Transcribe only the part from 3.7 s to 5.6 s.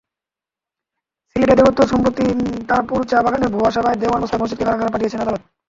সেবায়েত দেওয়ান মোস্তাক মজিদকে কারাগারে পাঠিয়েছেন আদালত।